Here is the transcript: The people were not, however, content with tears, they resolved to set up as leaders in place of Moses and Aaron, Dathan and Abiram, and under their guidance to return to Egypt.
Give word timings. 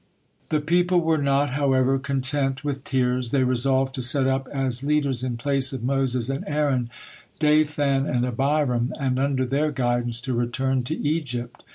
The 0.49 0.61
people 0.61 0.99
were 1.01 1.19
not, 1.19 1.51
however, 1.51 1.99
content 1.99 2.63
with 2.63 2.83
tears, 2.83 3.29
they 3.29 3.43
resolved 3.43 3.93
to 3.93 4.01
set 4.01 4.25
up 4.25 4.47
as 4.47 4.81
leaders 4.81 5.23
in 5.23 5.37
place 5.37 5.73
of 5.73 5.83
Moses 5.83 6.27
and 6.27 6.43
Aaron, 6.47 6.89
Dathan 7.39 8.07
and 8.07 8.25
Abiram, 8.25 8.93
and 8.99 9.19
under 9.19 9.45
their 9.45 9.69
guidance 9.71 10.19
to 10.21 10.33
return 10.33 10.81
to 10.85 10.97
Egypt. 10.97 11.61